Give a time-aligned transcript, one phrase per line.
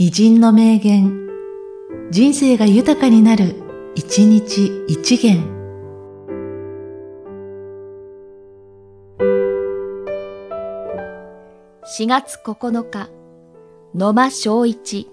[0.00, 1.28] 偉人の名言、
[2.12, 3.56] 人生が豊かになる、
[3.96, 5.42] 一日一元。
[11.98, 13.10] 4月9日、
[13.92, 15.10] 野間正一。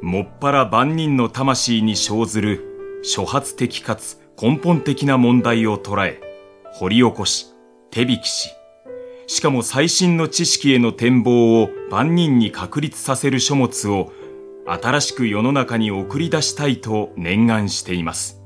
[0.00, 6.18] もっぱら万人の魂に生ずる諸発的かつ根本的な問題を捉え、
[6.72, 7.48] 掘り起こし、
[7.90, 8.48] 手引きし、
[9.30, 14.12] しかも最新の知識への展望を万人に確立させる書物を
[14.66, 18.39] 新しく世の中に送り出したいと念願しています。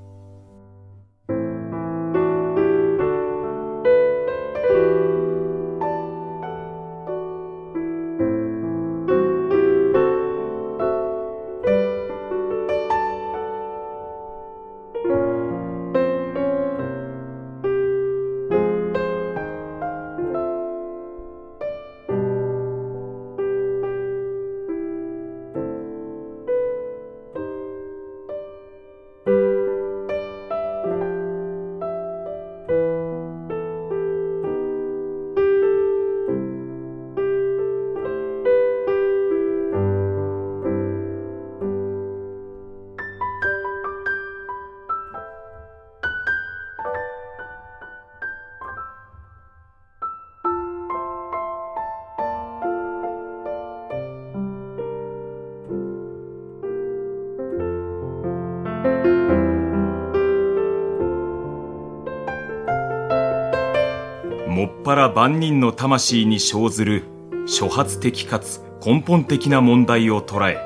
[64.55, 67.03] もっぱら万人の魂に生ずる
[67.45, 70.61] 初発的かつ根本的な問題を捉え、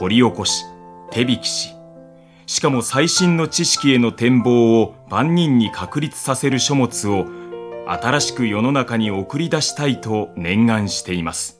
[0.00, 0.64] 掘り起こし、
[1.12, 1.70] 手引きし、
[2.46, 7.24] しかも最新の知識への展望を万人に確立させる書物を
[7.86, 11.59] 新しく世の中に送り出したいと念願しています。